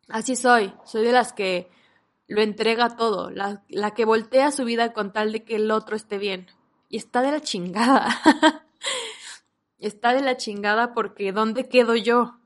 Así 0.06 0.37
soy, 0.37 0.73
soy 0.85 1.04
de 1.04 1.11
las 1.11 1.33
que 1.33 1.68
lo 2.28 2.40
entrega 2.40 2.94
todo, 2.94 3.30
la, 3.30 3.64
la 3.68 3.90
que 3.90 4.04
voltea 4.04 4.52
su 4.52 4.64
vida 4.64 4.92
con 4.92 5.12
tal 5.12 5.33
de 5.33 5.42
que 5.42 5.56
el 5.56 5.68
otro 5.73 5.97
esté 5.97 6.18
bien. 6.18 6.47
Y 6.88 6.99
está 6.99 7.23
de 7.23 7.33
la 7.33 7.40
chingada. 7.40 8.06
está 9.78 10.12
de 10.12 10.21
la 10.21 10.37
chingada 10.37 10.94
porque 10.94 11.33
¿dónde 11.33 11.68
quedo 11.68 11.97
yo? 11.97 12.38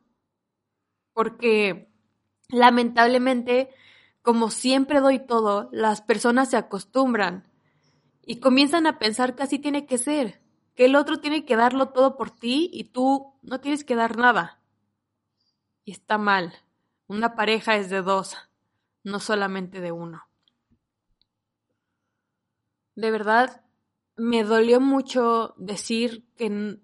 Porque 1.13 1.93
lamentablemente, 2.49 3.69
como 4.23 4.51
siempre 4.51 5.01
doy 5.01 5.19
todo, 5.19 5.69
las 5.71 6.01
personas 6.01 6.49
se 6.49 6.57
acostumbran 6.57 7.47
y 8.25 8.41
comienzan 8.41 8.87
a 8.87 8.99
pensar 8.99 9.35
que 9.35 9.43
así 9.43 9.59
tiene 9.59 9.85
que 9.85 9.99
ser, 9.99 10.41
que 10.78 10.85
el 10.85 10.94
otro 10.94 11.18
tiene 11.18 11.44
que 11.44 11.56
darlo 11.56 11.88
todo 11.88 12.16
por 12.16 12.30
ti 12.30 12.70
y 12.73 12.85
tú 12.85 13.35
no 13.42 13.61
tienes 13.61 13.82
que 13.82 13.97
dar 13.97 14.16
nada. 14.16 14.61
Y 15.85 15.90
está 15.90 16.18
mal. 16.18 16.54
Una 17.08 17.35
pareja 17.35 17.75
es 17.75 17.90
de 17.90 18.00
dos, 18.00 18.37
no 19.02 19.18
solamente 19.18 19.80
de 19.80 19.90
uno. 19.90 20.23
De 22.94 23.11
verdad, 23.11 23.64
me 24.14 24.44
dolió 24.44 24.80
mucho 24.80 25.56
decir 25.56 26.25
que 26.37 26.78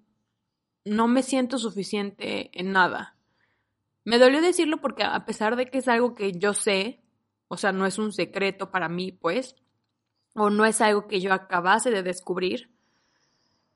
no 0.84 1.06
me 1.06 1.22
siento 1.22 1.58
suficiente 1.58 2.50
en 2.52 2.72
nada. 2.72 3.16
Me 4.02 4.18
dolió 4.18 4.42
decirlo 4.42 4.80
porque 4.80 5.04
a 5.04 5.24
pesar 5.24 5.54
de 5.54 5.70
que 5.70 5.78
es 5.78 5.86
algo 5.86 6.16
que 6.16 6.32
yo 6.32 6.52
sé, 6.52 7.00
o 7.46 7.56
sea, 7.56 7.70
no 7.70 7.86
es 7.86 8.00
un 8.00 8.12
secreto 8.12 8.72
para 8.72 8.88
mí, 8.88 9.12
pues, 9.12 9.54
o 10.34 10.50
no 10.50 10.64
es 10.64 10.80
algo 10.80 11.06
que 11.06 11.20
yo 11.20 11.32
acabase 11.32 11.92
de 11.92 12.02
descubrir, 12.02 12.73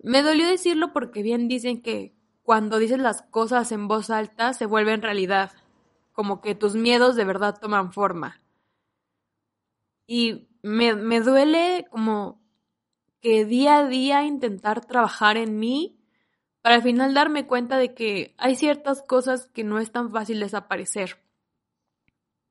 me 0.01 0.23
dolió 0.23 0.47
decirlo 0.47 0.93
porque 0.93 1.23
bien 1.23 1.49
dicen 1.49 1.83
que 1.83 2.15
cuando 2.43 2.79
dices 2.79 2.99
las 2.99 3.23
cosas 3.23 3.73
en 3.73 3.89
voz 3.89 4.11
alta 4.11 4.53
se 4.55 4.67
vuelven 4.67 5.03
realidad, 5.03 5.53
como 6.13 6.41
que 6.41 6.55
tus 6.55 6.75
miedos 6.75 7.17
de 7.17 7.25
verdad 7.25 7.59
toman 7.61 7.93
forma. 7.93 8.41
Y 10.07 10.49
me, 10.63 10.95
me 10.95 11.21
duele 11.21 11.87
como 11.91 12.41
que 13.21 13.45
día 13.45 13.79
a 13.79 13.89
día 13.89 14.25
intentar 14.25 14.85
trabajar 14.85 15.37
en 15.37 15.59
mí 15.59 15.99
para 16.63 16.77
al 16.77 16.83
final 16.83 17.15
darme 17.15 17.47
cuenta 17.47 17.77
de 17.79 17.95
que 17.95 18.35
hay 18.39 18.57
ciertas 18.57 19.03
cosas 19.03 19.49
que 19.49 19.65
no 19.65 19.79
es 19.79 19.93
tan 19.93 20.11
fácil 20.11 20.41
desaparecer. 20.41 21.19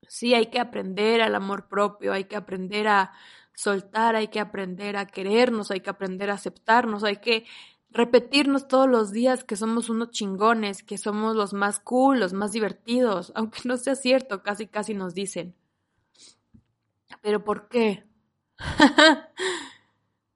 Sí, 0.07 0.33
hay 0.33 0.47
que 0.47 0.59
aprender 0.59 1.21
al 1.21 1.35
amor 1.35 1.67
propio, 1.67 2.13
hay 2.13 2.25
que 2.25 2.35
aprender 2.35 2.87
a 2.87 3.13
soltar, 3.57 4.15
hay 4.15 4.27
que 4.27 4.39
aprender 4.39 4.97
a 4.97 5.07
querernos, 5.07 5.71
hay 5.71 5.81
que 5.81 5.89
aprender 5.89 6.29
a 6.29 6.35
aceptarnos, 6.35 7.03
hay 7.03 7.17
que 7.17 7.45
repetirnos 7.89 8.67
todos 8.67 8.87
los 8.87 9.11
días 9.11 9.43
que 9.43 9.55
somos 9.55 9.89
unos 9.89 10.11
chingones, 10.11 10.83
que 10.83 10.99
somos 10.99 11.35
los 11.35 11.53
más 11.53 11.79
cool, 11.79 12.19
los 12.19 12.33
más 12.33 12.51
divertidos, 12.51 13.31
aunque 13.35 13.61
no 13.65 13.77
sea 13.77 13.95
cierto, 13.95 14.43
casi 14.43 14.67
casi 14.67 14.93
nos 14.93 15.15
dicen. 15.15 15.55
Pero 17.23 17.43
¿por 17.43 17.67
qué? 17.67 18.05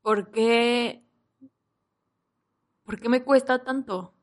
¿Por 0.02 0.32
qué? 0.32 1.06
¿Por 2.84 3.00
qué 3.00 3.08
me 3.08 3.24
cuesta 3.24 3.64
tanto? 3.64 4.16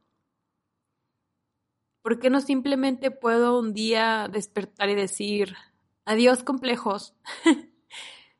¿Por 2.02 2.18
qué 2.18 2.30
no 2.30 2.40
simplemente 2.40 3.12
puedo 3.12 3.60
un 3.60 3.74
día 3.74 4.28
despertar 4.28 4.88
y 4.88 4.96
decir, 4.96 5.54
adiós 6.04 6.42
complejos? 6.42 7.14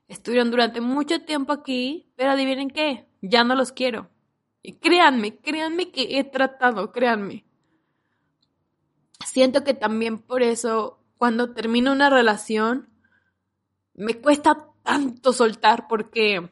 Estuvieron 0.09 0.51
durante 0.51 0.81
mucho 0.81 1.23
tiempo 1.23 1.53
aquí, 1.53 2.11
pero 2.17 2.31
adivinen 2.31 2.71
qué, 2.71 3.07
ya 3.21 3.45
no 3.45 3.55
los 3.55 3.73
quiero. 3.73 4.09
Y 4.63 4.75
créanme, 4.75 5.37
créanme 5.37 5.91
que 5.91 6.19
he 6.19 6.25
tratado, 6.25 6.93
créanme. 6.93 7.45
Siento 9.25 9.63
que 9.65 9.75
también 9.75 10.19
por 10.19 10.43
eso, 10.43 10.99
cuando 11.19 11.53
termino 11.53 11.93
una 11.93 12.09
relación, 12.11 12.89
me 13.95 14.15
cuesta 14.15 14.69
tanto 14.83 15.33
soltar 15.33 15.87
porque 15.89 16.51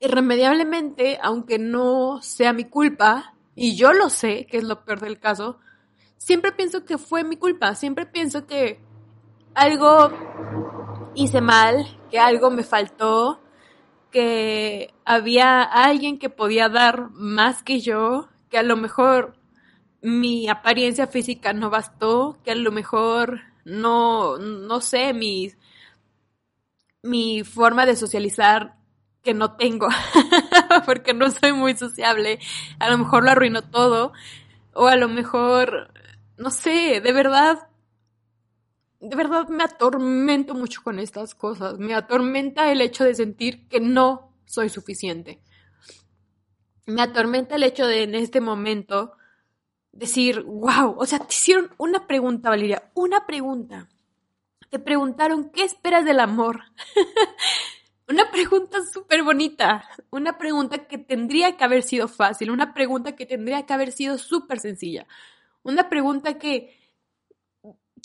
irremediablemente, 0.00 1.18
aunque 1.22 1.58
no 1.58 2.20
sea 2.20 2.52
mi 2.52 2.64
culpa, 2.64 3.34
y 3.54 3.76
yo 3.76 3.94
lo 3.94 4.10
sé, 4.10 4.46
que 4.46 4.58
es 4.58 4.64
lo 4.64 4.84
peor 4.84 5.00
del 5.00 5.18
caso, 5.18 5.58
siempre 6.18 6.52
pienso 6.52 6.84
que 6.84 6.98
fue 6.98 7.24
mi 7.24 7.36
culpa, 7.36 7.74
siempre 7.74 8.04
pienso 8.04 8.46
que 8.46 8.80
algo 9.54 10.10
hice 11.14 11.40
mal, 11.40 11.95
que 12.10 12.18
algo 12.18 12.50
me 12.50 12.64
faltó, 12.64 13.40
que 14.10 14.94
había 15.04 15.62
alguien 15.62 16.18
que 16.18 16.30
podía 16.30 16.68
dar 16.68 17.10
más 17.10 17.62
que 17.62 17.80
yo, 17.80 18.28
que 18.50 18.58
a 18.58 18.62
lo 18.62 18.76
mejor 18.76 19.36
mi 20.02 20.48
apariencia 20.48 21.06
física 21.06 21.52
no 21.52 21.70
bastó, 21.70 22.38
que 22.44 22.52
a 22.52 22.54
lo 22.54 22.72
mejor 22.72 23.40
no, 23.64 24.38
no 24.38 24.80
sé, 24.80 25.12
mi, 25.12 25.52
mi 27.02 27.42
forma 27.44 27.86
de 27.86 27.96
socializar 27.96 28.76
que 29.22 29.34
no 29.34 29.56
tengo, 29.56 29.88
porque 30.86 31.12
no 31.12 31.30
soy 31.30 31.52
muy 31.52 31.76
sociable, 31.76 32.38
a 32.78 32.88
lo 32.88 32.98
mejor 32.98 33.24
lo 33.24 33.32
arruinó 33.32 33.62
todo, 33.62 34.12
o 34.72 34.86
a 34.86 34.96
lo 34.96 35.08
mejor, 35.08 35.92
no 36.36 36.50
sé, 36.50 37.00
de 37.00 37.12
verdad, 37.12 37.68
de 39.00 39.16
verdad 39.16 39.48
me 39.48 39.64
atormento 39.64 40.54
mucho 40.54 40.82
con 40.82 40.98
estas 40.98 41.34
cosas, 41.34 41.78
me 41.78 41.94
atormenta 41.94 42.70
el 42.70 42.80
hecho 42.80 43.04
de 43.04 43.14
sentir 43.14 43.68
que 43.68 43.80
no 43.80 44.32
soy 44.44 44.68
suficiente. 44.68 45.40
Me 46.86 47.02
atormenta 47.02 47.56
el 47.56 47.64
hecho 47.64 47.86
de 47.86 48.04
en 48.04 48.14
este 48.14 48.40
momento 48.40 49.12
decir, 49.92 50.42
wow, 50.42 50.94
o 50.96 51.06
sea, 51.06 51.18
te 51.18 51.34
hicieron 51.34 51.70
una 51.78 52.06
pregunta, 52.06 52.50
Valeria, 52.50 52.90
una 52.94 53.26
pregunta. 53.26 53.88
Te 54.70 54.78
preguntaron, 54.78 55.50
¿qué 55.50 55.64
esperas 55.64 56.04
del 56.04 56.20
amor? 56.20 56.60
Una 58.08 58.30
pregunta 58.30 58.78
súper 58.84 59.24
bonita, 59.24 59.84
una 60.10 60.38
pregunta 60.38 60.86
que 60.86 60.96
tendría 60.96 61.56
que 61.56 61.64
haber 61.64 61.82
sido 61.82 62.06
fácil, 62.06 62.52
una 62.52 62.72
pregunta 62.72 63.16
que 63.16 63.26
tendría 63.26 63.66
que 63.66 63.72
haber 63.72 63.90
sido 63.90 64.16
súper 64.16 64.60
sencilla, 64.60 65.08
una 65.64 65.88
pregunta 65.88 66.38
que 66.38 66.75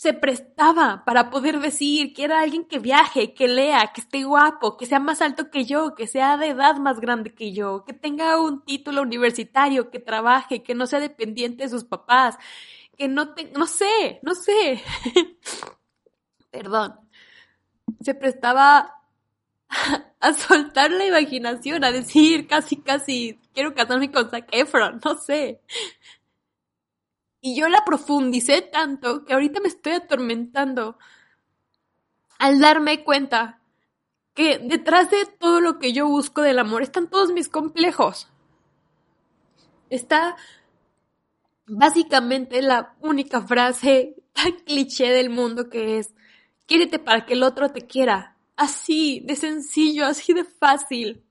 se 0.02 0.14
prestaba 0.14 1.04
para 1.06 1.30
poder 1.30 1.60
decir 1.60 2.12
que 2.16 2.24
era 2.24 2.42
alguien 2.42 2.66
que 2.66 2.80
viaje, 2.80 3.36
que 3.36 3.48
lea, 3.48 3.92
que 3.94 4.02
esté 4.02 4.24
guapo, 4.24 4.76
que 4.76 4.88
sea 4.88 5.00
más 5.00 5.22
alto 5.22 5.52
que 5.52 5.64
yo, 5.66 5.94
que 5.94 6.08
sea 6.08 6.38
de 6.38 6.48
edad 6.48 6.78
más 6.78 7.00
grande 7.00 7.36
que 7.36 7.54
yo, 7.54 7.86
que 7.86 7.94
tenga 7.94 8.42
un 8.42 8.66
título 8.66 9.04
universitario, 9.04 9.92
que 9.92 10.00
trabaje, 10.00 10.64
que 10.64 10.74
no 10.74 10.88
sea 10.88 11.00
dependiente 11.00 11.66
de 11.66 11.70
sus 11.70 11.84
papás, 11.84 12.36
que 12.98 13.08
no 13.08 13.36
te, 13.36 13.52
no 13.52 13.68
sé, 13.68 14.20
no 14.24 14.34
sé. 14.34 14.82
Perdón. 16.50 17.00
Se 18.02 18.16
prestaba 18.16 19.04
a 20.20 20.34
soltar 20.34 20.90
la 20.90 21.06
imaginación, 21.06 21.84
a 21.84 21.92
decir 21.92 22.48
casi, 22.48 22.78
casi, 22.78 23.40
quiero 23.54 23.76
casarme 23.76 24.12
con 24.12 24.32
Zac 24.32 24.50
Efron, 24.52 25.00
no 25.06 25.14
sé. 25.20 25.62
Y 27.42 27.56
yo 27.56 27.68
la 27.70 27.84
profundicé 27.84 28.62
tanto 28.62 29.26
que 29.26 29.34
ahorita 29.34 29.60
me 29.60 29.68
estoy 29.68 29.94
atormentando 29.94 30.98
al 32.38 32.60
darme 32.60 33.04
cuenta 33.04 33.62
que 34.34 34.60
detrás 34.60 35.10
de 35.10 35.26
todo 35.26 35.60
lo 35.60 35.80
que 35.80 35.92
yo 35.92 36.08
busco 36.08 36.42
del 36.42 36.60
amor 36.60 36.84
están 36.84 37.10
todos 37.10 37.32
mis 37.32 37.50
complejos. 37.50 38.30
Está 39.90 40.38
básicamente 41.66 42.62
la 42.62 42.96
única 43.02 43.42
frase 43.42 44.16
tan 44.34 44.54
cliché 44.66 45.10
del 45.10 45.30
mundo 45.30 45.70
que 45.70 46.00
es, 46.00 46.14
quiérete 46.66 47.00
para 47.00 47.26
que 47.26 47.34
el 47.34 47.44
otro 47.44 47.70
te 47.70 47.82
quiera. 47.82 48.38
Así, 48.56 49.22
de 49.26 49.36
sencillo, 49.36 50.06
así 50.06 50.34
de 50.34 50.44
fácil. 50.44 51.24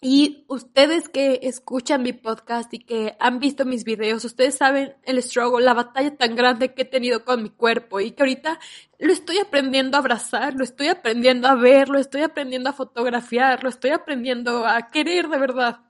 Y 0.00 0.44
ustedes 0.46 1.08
que 1.08 1.40
escuchan 1.42 2.04
mi 2.04 2.12
podcast 2.12 2.72
y 2.72 2.78
que 2.78 3.16
han 3.18 3.40
visto 3.40 3.64
mis 3.64 3.82
videos, 3.82 4.24
ustedes 4.24 4.54
saben 4.56 4.94
el 5.02 5.20
struggle, 5.20 5.64
la 5.64 5.74
batalla 5.74 6.16
tan 6.16 6.36
grande 6.36 6.72
que 6.72 6.82
he 6.82 6.84
tenido 6.84 7.24
con 7.24 7.42
mi 7.42 7.50
cuerpo 7.50 7.98
y 7.98 8.12
que 8.12 8.22
ahorita 8.22 8.60
lo 9.00 9.12
estoy 9.12 9.38
aprendiendo 9.38 9.96
a 9.96 10.00
abrazar, 10.00 10.54
lo 10.54 10.62
estoy 10.62 10.86
aprendiendo 10.86 11.48
a 11.48 11.56
ver, 11.56 11.88
lo 11.88 11.98
estoy 11.98 12.22
aprendiendo 12.22 12.70
a 12.70 12.74
fotografiar, 12.74 13.64
lo 13.64 13.68
estoy 13.68 13.90
aprendiendo 13.90 14.64
a 14.66 14.88
querer 14.90 15.28
de 15.28 15.38
verdad. 15.38 15.80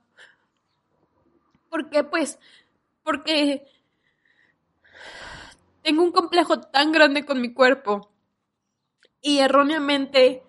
¿Por 1.69 1.91
qué? 1.91 2.03
Pues 2.03 2.39
porque 3.03 3.67
tengo 5.83 6.03
un 6.03 6.13
complejo 6.13 6.61
tan 6.61 6.93
grande 6.93 7.27
con 7.27 7.43
mi 7.43 7.53
cuerpo 7.53 8.11
y 9.21 9.41
erróneamente 9.41 10.45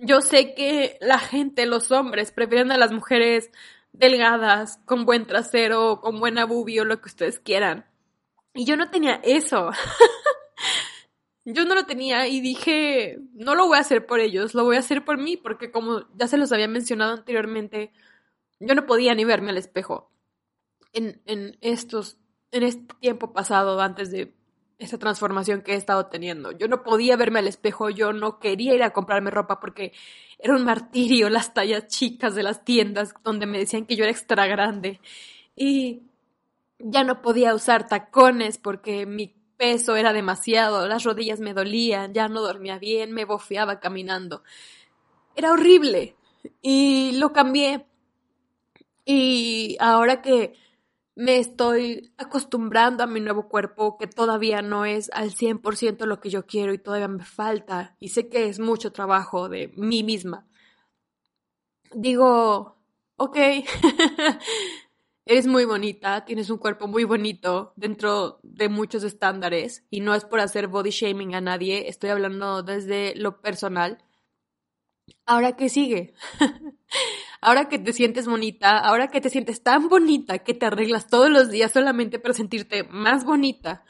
yo 0.00 0.20
sé 0.20 0.54
que 0.54 0.96
la 1.00 1.18
gente, 1.18 1.66
los 1.66 1.90
hombres, 1.92 2.32
prefieren 2.32 2.72
a 2.72 2.78
las 2.78 2.92
mujeres 2.92 3.50
delgadas, 3.92 4.78
con 4.84 5.04
buen 5.04 5.26
trasero, 5.26 6.00
con 6.00 6.20
buena 6.20 6.44
boobie 6.46 6.84
lo 6.84 7.00
que 7.00 7.08
ustedes 7.08 7.38
quieran. 7.40 7.86
Y 8.54 8.64
yo 8.64 8.76
no 8.76 8.90
tenía 8.90 9.20
eso. 9.22 9.70
yo 11.44 11.64
no 11.64 11.74
lo 11.74 11.86
tenía 11.86 12.26
y 12.28 12.40
dije, 12.40 13.18
no 13.34 13.54
lo 13.54 13.66
voy 13.66 13.78
a 13.78 13.80
hacer 13.80 14.06
por 14.06 14.20
ellos, 14.20 14.54
lo 14.54 14.64
voy 14.64 14.76
a 14.76 14.80
hacer 14.80 15.04
por 15.04 15.18
mí, 15.18 15.36
porque 15.36 15.70
como 15.70 16.06
ya 16.16 16.26
se 16.26 16.38
los 16.38 16.52
había 16.52 16.68
mencionado 16.68 17.12
anteriormente, 17.12 17.92
yo 18.58 18.74
no 18.74 18.86
podía 18.86 19.14
ni 19.14 19.24
verme 19.24 19.50
al 19.50 19.58
espejo 19.58 20.10
en, 20.92 21.20
en 21.26 21.58
estos, 21.60 22.18
en 22.52 22.62
este 22.62 22.94
tiempo 23.00 23.32
pasado 23.32 23.80
antes 23.80 24.10
de 24.10 24.34
esa 24.80 24.98
transformación 24.98 25.60
que 25.60 25.74
he 25.74 25.76
estado 25.76 26.06
teniendo. 26.06 26.52
Yo 26.52 26.66
no 26.66 26.82
podía 26.82 27.16
verme 27.16 27.38
al 27.38 27.46
espejo, 27.46 27.90
yo 27.90 28.12
no 28.12 28.40
quería 28.40 28.74
ir 28.74 28.82
a 28.82 28.92
comprarme 28.92 29.30
ropa 29.30 29.60
porque 29.60 29.92
era 30.38 30.56
un 30.56 30.64
martirio 30.64 31.28
las 31.28 31.52
tallas 31.52 31.86
chicas 31.86 32.34
de 32.34 32.42
las 32.42 32.64
tiendas 32.64 33.14
donde 33.22 33.46
me 33.46 33.58
decían 33.58 33.84
que 33.84 33.94
yo 33.94 34.04
era 34.04 34.10
extra 34.10 34.46
grande. 34.46 35.00
Y 35.54 36.02
ya 36.78 37.04
no 37.04 37.20
podía 37.20 37.54
usar 37.54 37.86
tacones 37.88 38.56
porque 38.56 39.04
mi 39.04 39.34
peso 39.58 39.96
era 39.96 40.14
demasiado, 40.14 40.88
las 40.88 41.04
rodillas 41.04 41.40
me 41.40 41.52
dolían, 41.52 42.14
ya 42.14 42.28
no 42.28 42.40
dormía 42.40 42.78
bien, 42.78 43.12
me 43.12 43.26
bofeaba 43.26 43.80
caminando. 43.80 44.42
Era 45.36 45.52
horrible. 45.52 46.16
Y 46.62 47.12
lo 47.18 47.34
cambié. 47.34 47.84
Y 49.04 49.76
ahora 49.78 50.22
que 50.22 50.54
me 51.20 51.36
estoy 51.36 52.14
acostumbrando 52.16 53.04
a 53.04 53.06
mi 53.06 53.20
nuevo 53.20 53.46
cuerpo, 53.46 53.98
que 53.98 54.06
todavía 54.06 54.62
no 54.62 54.86
es 54.86 55.10
al 55.12 55.32
100% 55.32 56.06
lo 56.06 56.18
que 56.18 56.30
yo 56.30 56.46
quiero 56.46 56.72
y 56.72 56.78
todavía 56.78 57.08
me 57.08 57.26
falta, 57.26 57.94
y 58.00 58.08
sé 58.08 58.30
que 58.30 58.48
es 58.48 58.58
mucho 58.58 58.90
trabajo 58.90 59.50
de 59.50 59.70
mí 59.76 60.02
misma. 60.02 60.48
Digo, 61.92 62.78
ok, 63.16 63.36
eres 65.26 65.46
muy 65.46 65.66
bonita, 65.66 66.24
tienes 66.24 66.48
un 66.48 66.56
cuerpo 66.56 66.88
muy 66.88 67.04
bonito 67.04 67.74
dentro 67.76 68.40
de 68.42 68.70
muchos 68.70 69.04
estándares, 69.04 69.84
y 69.90 70.00
no 70.00 70.14
es 70.14 70.24
por 70.24 70.40
hacer 70.40 70.68
body 70.68 70.88
shaming 70.88 71.34
a 71.34 71.42
nadie, 71.42 71.90
estoy 71.90 72.08
hablando 72.08 72.62
desde 72.62 73.14
lo 73.14 73.42
personal. 73.42 73.98
Ahora, 75.26 75.56
¿qué 75.56 75.68
sigue? 75.68 76.14
ahora 77.40 77.68
que 77.68 77.78
te 77.78 77.92
sientes 77.92 78.26
bonita, 78.26 78.78
ahora 78.78 79.08
que 79.08 79.20
te 79.20 79.30
sientes 79.30 79.62
tan 79.62 79.88
bonita 79.88 80.40
que 80.40 80.54
te 80.54 80.66
arreglas 80.66 81.06
todos 81.06 81.30
los 81.30 81.50
días 81.50 81.72
solamente 81.72 82.18
para 82.18 82.34
sentirte 82.34 82.84
más 82.84 83.24
bonita, 83.24 83.84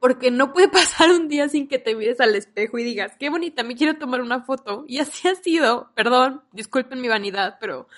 porque 0.00 0.30
no 0.30 0.52
puede 0.52 0.68
pasar 0.70 1.10
un 1.10 1.28
día 1.28 1.48
sin 1.48 1.68
que 1.68 1.78
te 1.78 1.94
mires 1.94 2.20
al 2.20 2.34
espejo 2.34 2.78
y 2.78 2.84
digas, 2.84 3.16
qué 3.18 3.30
bonita, 3.30 3.62
me 3.62 3.76
quiero 3.76 3.98
tomar 3.98 4.20
una 4.20 4.42
foto. 4.42 4.84
Y 4.86 4.98
así 4.98 5.28
ha 5.28 5.34
sido, 5.34 5.90
perdón, 5.94 6.42
disculpen 6.52 7.00
mi 7.00 7.08
vanidad, 7.08 7.58
pero 7.60 7.88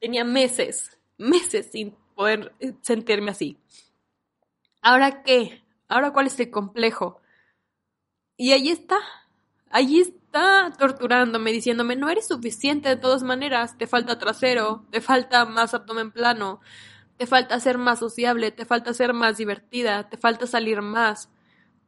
tenía 0.00 0.24
meses, 0.24 0.98
meses 1.18 1.70
sin 1.72 1.96
poder 2.14 2.54
eh, 2.60 2.74
sentirme 2.82 3.30
así. 3.30 3.58
¿Ahora 4.82 5.22
qué? 5.22 5.62
¿Ahora 5.88 6.12
cuál 6.12 6.26
es 6.26 6.38
el 6.40 6.50
complejo? 6.50 7.20
Y 8.36 8.52
ahí 8.52 8.70
está, 8.70 8.98
ahí 9.76 10.00
está 10.00 10.72
torturándome, 10.78 11.52
diciéndome, 11.52 11.96
no 11.96 12.08
eres 12.08 12.28
suficiente 12.28 12.88
de 12.88 12.96
todas 12.96 13.22
maneras, 13.22 13.76
te 13.76 13.86
falta 13.86 14.18
trasero, 14.18 14.86
te 14.90 15.02
falta 15.02 15.44
más 15.44 15.74
abdomen 15.74 16.12
plano, 16.12 16.60
te 17.18 17.26
falta 17.26 17.60
ser 17.60 17.76
más 17.76 17.98
sociable, 17.98 18.52
te 18.52 18.64
falta 18.64 18.94
ser 18.94 19.12
más 19.12 19.36
divertida, 19.36 20.08
te 20.08 20.16
falta 20.16 20.46
salir 20.46 20.80
más, 20.80 21.28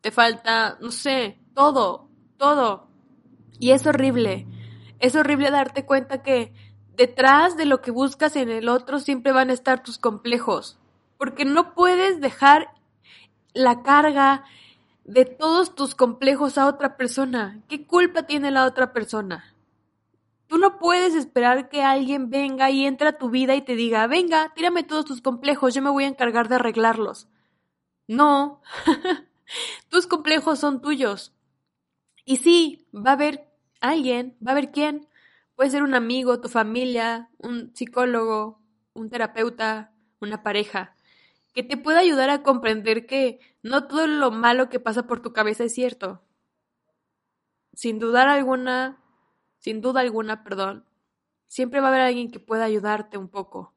te 0.02 0.11
falta, 0.11 0.76
no 0.83 0.90
sé, 0.90 1.38
todo, 1.54 2.11
todo. 2.37 2.88
Y 3.59 3.71
es 3.71 3.87
horrible, 3.87 4.47
es 4.99 5.16
horrible 5.16 5.50
darte 5.50 5.87
cuenta 5.87 6.23
que 6.23 6.52
detrás 6.95 7.57
de 7.57 7.64
lo 7.64 7.80
que 7.80 7.90
buscas 7.90 8.37
en 8.37 8.50
el 8.50 8.68
otro 8.68 9.00
siempre 9.00 9.33
van 9.33 9.49
a 9.49 9.54
estar 9.54 9.83
tus 9.83 9.97
complejos, 9.97 10.78
porque 11.16 11.47
no 11.47 11.75
puedes 11.75 12.21
dejar 12.21 12.68
la 13.54 13.83
carga, 13.83 14.45
de 15.09 15.25
todos 15.25 15.75
tus 15.75 15.95
complejos 15.95 16.59
a 16.59 16.67
otra 16.67 16.99
persona. 16.99 17.62
¿Qué 17.67 17.87
culpa 17.87 18.25
tiene 18.25 18.50
la 18.50 18.67
otra 18.67 18.93
persona? 18.93 19.55
Tú 20.49 20.59
no 20.59 20.79
puedes 20.79 21.15
esperar 21.15 21.71
que 21.71 21.83
alguien 21.83 22.29
venga 22.29 22.71
y 22.71 22.85
entre 22.85 23.09
a 23.09 23.19
tu 23.19 23.31
vida 23.31 23.55
y 23.55 23.62
te 23.62 23.75
diga, 23.75 24.07
venga, 24.07 24.53
tírame 24.55 24.83
todos 24.83 25.07
tus 25.07 25.23
complejos, 25.23 25.75
yo 25.75 25.81
me 25.81 25.88
voy 25.88 26.05
a 26.05 26.09
encargar 26.09 26.49
de 26.49 26.57
arreglarlos. 26.57 27.27
No, 28.07 28.61
tus 29.88 30.07
complejos 30.07 30.59
son 30.59 30.83
tuyos. 30.83 31.35
Y 32.27 32.37
sí, 32.37 32.87
va 32.95 33.11
a 33.11 33.15
haber 33.15 33.49
alguien, 33.81 34.37
va 34.47 34.50
a 34.50 34.53
haber 34.53 34.73
quién. 34.73 35.09
Puede 35.55 35.71
ser 35.71 35.83
un 35.83 35.95
amigo, 35.95 36.41
tu 36.41 36.50
familia, 36.50 37.31
un 37.38 37.75
psicólogo, 37.75 38.61
un 38.93 39.09
terapeuta, 39.09 39.95
una 40.21 40.43
pareja 40.43 40.98
que 41.52 41.62
te 41.62 41.76
pueda 41.76 42.00
ayudar 42.00 42.31
a 42.31 42.43
comprender 42.43 43.07
que 43.07 43.40
no 43.62 43.87
todo 43.87 44.07
lo 44.07 44.31
malo 44.31 44.68
que 44.68 44.81
pasa 44.81 45.07
por 45.07 45.20
tu 45.20 45.33
cabeza 45.33 45.64
es 45.64 45.75
cierto. 45.75 46.22
Sin 47.72 47.99
dudar 47.99 48.29
alguna, 48.29 49.03
sin 49.59 49.81
duda 49.81 50.01
alguna, 50.01 50.44
perdón, 50.44 50.85
siempre 51.46 51.81
va 51.81 51.87
a 51.87 51.90
haber 51.90 52.03
alguien 52.03 52.31
que 52.31 52.40
pueda 52.40 52.64
ayudarte 52.64 53.18
un 53.18 53.29
poco. 53.29 53.75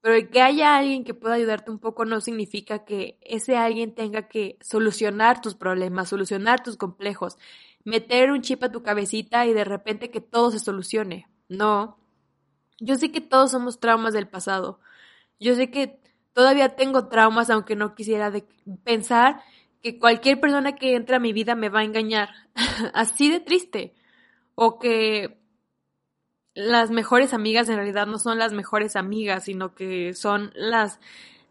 Pero 0.00 0.30
que 0.30 0.40
haya 0.40 0.76
alguien 0.76 1.04
que 1.04 1.14
pueda 1.14 1.34
ayudarte 1.34 1.70
un 1.70 1.80
poco 1.80 2.04
no 2.04 2.20
significa 2.20 2.84
que 2.84 3.18
ese 3.20 3.56
alguien 3.56 3.94
tenga 3.94 4.28
que 4.28 4.56
solucionar 4.60 5.40
tus 5.40 5.54
problemas, 5.54 6.08
solucionar 6.08 6.62
tus 6.62 6.76
complejos, 6.76 7.36
meter 7.84 8.30
un 8.30 8.42
chip 8.42 8.62
a 8.62 8.70
tu 8.70 8.82
cabecita 8.82 9.44
y 9.46 9.52
de 9.52 9.64
repente 9.64 10.10
que 10.10 10.20
todo 10.20 10.50
se 10.50 10.60
solucione. 10.60 11.28
No. 11.48 11.98
Yo 12.78 12.94
sé 12.94 13.10
que 13.10 13.20
todos 13.20 13.50
somos 13.50 13.80
traumas 13.80 14.12
del 14.12 14.28
pasado. 14.28 14.80
Yo 15.40 15.54
sé 15.56 15.70
que 15.70 16.00
Todavía 16.38 16.76
tengo 16.76 17.08
traumas, 17.08 17.50
aunque 17.50 17.74
no 17.74 17.96
quisiera 17.96 18.32
pensar 18.84 19.42
que 19.82 19.98
cualquier 19.98 20.38
persona 20.38 20.76
que 20.76 20.94
entre 20.94 21.16
a 21.16 21.18
mi 21.18 21.32
vida 21.32 21.56
me 21.56 21.68
va 21.68 21.80
a 21.80 21.84
engañar. 21.84 22.28
Así 22.94 23.28
de 23.28 23.40
triste. 23.40 23.92
O 24.54 24.78
que 24.78 25.42
las 26.54 26.92
mejores 26.92 27.34
amigas 27.34 27.68
en 27.68 27.74
realidad 27.74 28.06
no 28.06 28.20
son 28.20 28.38
las 28.38 28.52
mejores 28.52 28.94
amigas, 28.94 29.46
sino 29.46 29.74
que 29.74 30.14
son 30.14 30.52
las, 30.54 31.00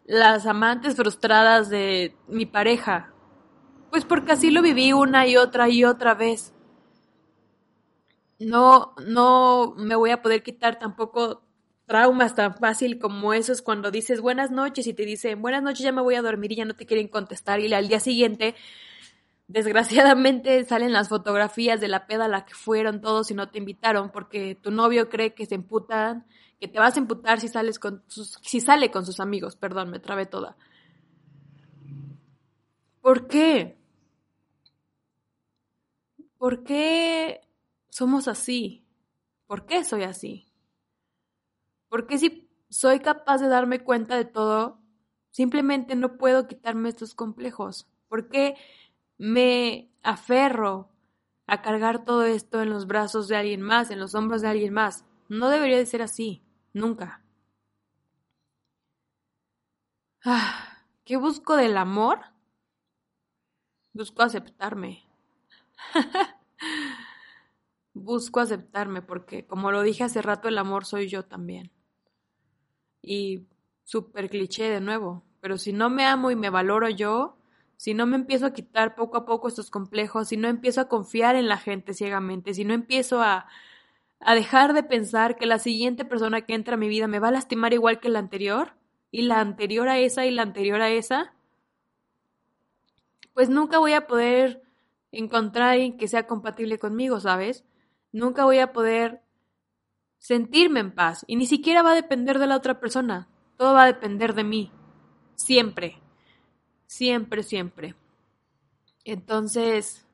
las 0.06 0.46
amantes 0.46 0.96
frustradas 0.96 1.68
de 1.68 2.16
mi 2.26 2.46
pareja. 2.46 3.12
Pues 3.90 4.06
porque 4.06 4.32
así 4.32 4.50
lo 4.50 4.62
viví 4.62 4.94
una 4.94 5.26
y 5.26 5.36
otra 5.36 5.68
y 5.68 5.84
otra 5.84 6.14
vez. 6.14 6.54
No, 8.38 8.94
no 9.06 9.74
me 9.76 9.96
voy 9.96 10.12
a 10.12 10.22
poder 10.22 10.42
quitar 10.42 10.78
tampoco 10.78 11.42
traumas 11.88 12.36
tan 12.36 12.54
fácil 12.54 12.98
como 13.00 13.32
eso 13.32 13.52
es 13.52 13.62
cuando 13.62 13.90
dices 13.90 14.20
buenas 14.20 14.52
noches 14.52 14.86
y 14.86 14.94
te 14.94 15.04
dicen 15.04 15.42
buenas 15.42 15.62
noches, 15.62 15.80
ya 15.80 15.90
me 15.90 16.02
voy 16.02 16.14
a 16.14 16.22
dormir 16.22 16.52
y 16.52 16.56
ya 16.56 16.64
no 16.66 16.76
te 16.76 16.86
quieren 16.86 17.08
contestar 17.08 17.58
y 17.60 17.72
al 17.72 17.88
día 17.88 17.98
siguiente, 17.98 18.54
desgraciadamente, 19.48 20.64
salen 20.68 20.92
las 20.92 21.08
fotografías 21.08 21.80
de 21.80 21.88
la 21.88 22.06
peda 22.06 22.26
a 22.26 22.28
la 22.28 22.44
que 22.44 22.54
fueron 22.54 23.00
todos 23.00 23.30
y 23.30 23.34
no 23.34 23.50
te 23.50 23.58
invitaron 23.58 24.10
porque 24.12 24.54
tu 24.54 24.70
novio 24.70 25.08
cree 25.08 25.34
que 25.34 25.46
se 25.46 25.56
emputan, 25.56 26.26
que 26.60 26.68
te 26.68 26.78
vas 26.78 26.96
a 26.96 27.00
emputar 27.00 27.40
si 27.40 27.48
sales 27.48 27.78
con 27.78 28.04
sus, 28.06 28.38
si 28.42 28.60
sale 28.60 28.90
con 28.90 29.06
sus 29.06 29.18
amigos, 29.18 29.56
perdón, 29.56 29.90
me 29.90 29.98
trabé 29.98 30.26
toda. 30.26 30.56
¿Por 33.00 33.26
qué? 33.28 33.78
¿Por 36.36 36.62
qué 36.64 37.40
somos 37.88 38.28
así? 38.28 38.84
¿Por 39.46 39.66
qué 39.66 39.84
soy 39.84 40.02
así? 40.02 40.47
Porque 41.88 42.18
si 42.18 42.48
soy 42.68 43.00
capaz 43.00 43.38
de 43.38 43.48
darme 43.48 43.80
cuenta 43.80 44.16
de 44.16 44.24
todo, 44.24 44.80
simplemente 45.30 45.96
no 45.96 46.18
puedo 46.18 46.46
quitarme 46.46 46.90
estos 46.90 47.14
complejos. 47.14 47.86
¿Por 48.08 48.28
qué 48.28 48.56
me 49.16 49.90
aferro 50.02 50.90
a 51.46 51.62
cargar 51.62 52.04
todo 52.04 52.24
esto 52.24 52.60
en 52.62 52.70
los 52.70 52.86
brazos 52.86 53.28
de 53.28 53.36
alguien 53.36 53.62
más, 53.62 53.90
en 53.90 54.00
los 54.00 54.14
hombros 54.14 54.42
de 54.42 54.48
alguien 54.48 54.74
más? 54.74 55.04
No 55.28 55.48
debería 55.48 55.78
de 55.78 55.86
ser 55.86 56.02
así, 56.02 56.42
nunca. 56.72 57.22
Ah, 60.24 60.84
¿Qué 61.04 61.16
busco 61.16 61.56
del 61.56 61.76
amor? 61.78 62.20
Busco 63.94 64.22
aceptarme. 64.22 65.04
busco 67.94 68.40
aceptarme 68.40 69.00
porque, 69.00 69.46
como 69.46 69.72
lo 69.72 69.82
dije 69.82 70.04
hace 70.04 70.20
rato, 70.20 70.48
el 70.48 70.58
amor 70.58 70.84
soy 70.84 71.08
yo 71.08 71.24
también 71.24 71.72
y 73.02 73.46
súper 73.84 74.28
cliché 74.30 74.70
de 74.70 74.80
nuevo, 74.80 75.24
pero 75.40 75.58
si 75.58 75.72
no 75.72 75.90
me 75.90 76.04
amo 76.04 76.30
y 76.30 76.36
me 76.36 76.50
valoro 76.50 76.88
yo, 76.88 77.36
si 77.76 77.94
no 77.94 78.06
me 78.06 78.16
empiezo 78.16 78.46
a 78.46 78.52
quitar 78.52 78.94
poco 78.94 79.16
a 79.18 79.24
poco 79.24 79.48
estos 79.48 79.70
complejos, 79.70 80.28
si 80.28 80.36
no 80.36 80.48
empiezo 80.48 80.80
a 80.80 80.88
confiar 80.88 81.36
en 81.36 81.48
la 81.48 81.58
gente 81.58 81.94
ciegamente, 81.94 82.54
si 82.54 82.64
no 82.64 82.74
empiezo 82.74 83.22
a, 83.22 83.46
a 84.20 84.34
dejar 84.34 84.74
de 84.74 84.82
pensar 84.82 85.36
que 85.36 85.46
la 85.46 85.58
siguiente 85.58 86.04
persona 86.04 86.42
que 86.42 86.54
entra 86.54 86.74
a 86.74 86.78
mi 86.78 86.88
vida 86.88 87.06
me 87.06 87.20
va 87.20 87.28
a 87.28 87.32
lastimar 87.32 87.72
igual 87.72 88.00
que 88.00 88.08
la 88.08 88.18
anterior, 88.18 88.78
y 89.10 89.22
la 89.22 89.40
anterior 89.40 89.88
a 89.88 89.98
esa 89.98 90.26
y 90.26 90.30
la 90.30 90.42
anterior 90.42 90.80
a 90.80 90.90
esa, 90.90 91.32
pues 93.32 93.48
nunca 93.48 93.78
voy 93.78 93.92
a 93.92 94.06
poder 94.06 94.62
encontrar 95.12 95.70
alguien 95.70 95.96
que 95.96 96.08
sea 96.08 96.26
compatible 96.26 96.78
conmigo, 96.78 97.20
¿sabes? 97.20 97.64
Nunca 98.12 98.44
voy 98.44 98.58
a 98.58 98.72
poder 98.72 99.22
sentirme 100.18 100.80
en 100.80 100.94
paz. 100.94 101.24
Y 101.26 101.36
ni 101.36 101.46
siquiera 101.46 101.82
va 101.82 101.92
a 101.92 101.96
depender 101.96 102.38
de 102.38 102.46
la 102.46 102.56
otra 102.56 102.80
persona. 102.80 103.28
Todo 103.56 103.74
va 103.74 103.84
a 103.84 103.86
depender 103.86 104.34
de 104.34 104.44
mí. 104.44 104.72
Siempre. 105.34 106.00
Siempre, 106.86 107.42
siempre. 107.42 107.94
Entonces, 109.04 110.06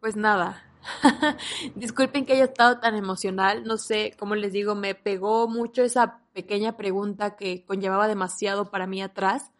pues 0.00 0.16
nada. 0.16 0.62
Disculpen 1.74 2.24
que 2.24 2.34
haya 2.34 2.44
estado 2.44 2.78
tan 2.78 2.94
emocional. 2.94 3.64
No 3.64 3.76
sé, 3.76 4.14
como 4.18 4.34
les 4.34 4.52
digo, 4.52 4.74
me 4.74 4.94
pegó 4.94 5.48
mucho 5.48 5.82
esa 5.82 6.22
pequeña 6.32 6.76
pregunta 6.76 7.36
que 7.36 7.64
conllevaba 7.64 8.08
demasiado 8.08 8.70
para 8.70 8.86
mí 8.86 9.02
atrás. 9.02 9.52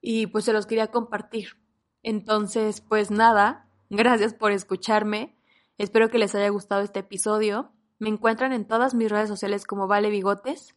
Y 0.00 0.26
pues 0.26 0.44
se 0.44 0.52
los 0.52 0.66
quería 0.66 0.88
compartir. 0.88 1.56
Entonces, 2.02 2.80
pues 2.80 3.10
nada, 3.10 3.68
gracias 3.90 4.34
por 4.34 4.52
escucharme. 4.52 5.36
Espero 5.78 6.10
que 6.10 6.18
les 6.18 6.34
haya 6.34 6.48
gustado 6.48 6.82
este 6.82 7.00
episodio. 7.00 7.71
Me 8.02 8.08
encuentran 8.08 8.52
en 8.52 8.64
todas 8.64 8.94
mis 8.94 9.08
redes 9.08 9.28
sociales 9.28 9.64
como 9.64 9.86
Vale 9.86 10.10
Bigotes. 10.10 10.74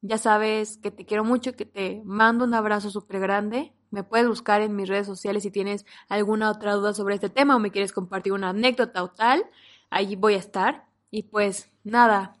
Ya 0.00 0.18
sabes 0.18 0.76
que 0.76 0.90
te 0.90 1.06
quiero 1.06 1.22
mucho, 1.22 1.54
que 1.54 1.64
te 1.64 2.02
mando 2.04 2.44
un 2.44 2.52
abrazo 2.52 2.90
súper 2.90 3.20
grande. 3.20 3.72
Me 3.92 4.02
puedes 4.02 4.26
buscar 4.26 4.60
en 4.60 4.74
mis 4.74 4.88
redes 4.88 5.06
sociales 5.06 5.44
si 5.44 5.52
tienes 5.52 5.86
alguna 6.08 6.50
otra 6.50 6.72
duda 6.72 6.94
sobre 6.94 7.14
este 7.14 7.30
tema 7.30 7.54
o 7.54 7.60
me 7.60 7.70
quieres 7.70 7.92
compartir 7.92 8.32
una 8.32 8.48
anécdota 8.48 9.04
o 9.04 9.10
tal. 9.12 9.44
Allí 9.88 10.16
voy 10.16 10.34
a 10.34 10.38
estar. 10.38 10.88
Y 11.12 11.22
pues 11.22 11.70
nada, 11.84 12.34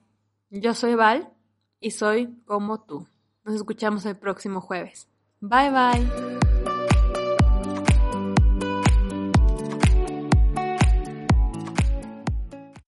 yo 0.50 0.74
soy 0.74 0.96
Val 0.96 1.32
y 1.78 1.92
soy 1.92 2.42
como 2.44 2.82
tú. 2.82 3.06
Nos 3.44 3.54
escuchamos 3.54 4.04
el 4.04 4.16
próximo 4.16 4.60
jueves. 4.60 5.08
Bye 5.40 5.70
bye. 5.70 6.41